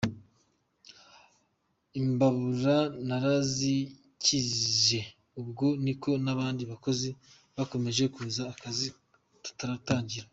Imbabura 1.99 2.77
narazakije 3.07 4.99
ubwo 5.41 5.65
niko 5.83 6.09
n’abandi 6.25 6.63
bakozi 6.71 7.09
bakomeje 7.55 8.03
kuza, 8.15 8.41
akazi 8.53 8.87
turagatangira. 9.57 10.27